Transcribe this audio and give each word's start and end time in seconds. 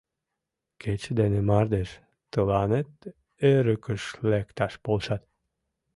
Кече 0.81 1.11
дене 1.19 1.39
мардеж 1.49 1.89
тыланет 2.31 2.91
эрыкыш 3.51 4.03
лекташ 4.29 4.73
полшат. 4.83 5.23